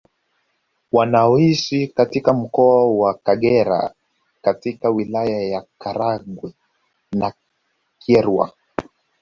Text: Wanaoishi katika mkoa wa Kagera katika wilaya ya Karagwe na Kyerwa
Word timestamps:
Wanaoishi 0.91 1.87
katika 1.87 2.33
mkoa 2.33 2.87
wa 2.97 3.13
Kagera 3.13 3.93
katika 4.41 4.89
wilaya 4.89 5.41
ya 5.41 5.65
Karagwe 5.77 6.53
na 7.11 7.33
Kyerwa 7.99 8.53